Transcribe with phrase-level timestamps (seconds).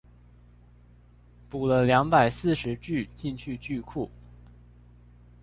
[1.47, 4.09] 補了兩百四十句進去句庫